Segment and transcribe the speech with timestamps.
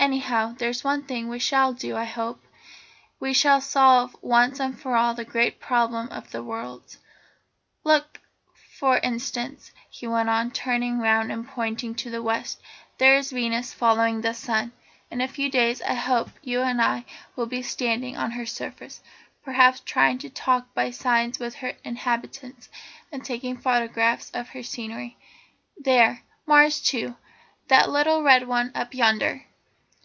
[0.00, 2.40] Anyhow, there's one thing we shall do I hope,
[3.20, 6.96] we shall solve once and for all the great problem of the worlds.
[7.84, 8.20] "Look,
[8.78, 12.58] for instance," he went on, turning round and pointing to the west,
[12.98, 14.72] "there is Venus following the sun.
[15.10, 17.04] In a few days I hope you and I
[17.36, 19.02] will be standing on her surface,
[19.44, 22.68] perhaps trying to talk by signs with her inhabitants,
[23.12, 25.18] and taking photographs of her scenery.
[25.76, 27.16] There's Mars too,
[27.66, 29.44] that little red one up yonder.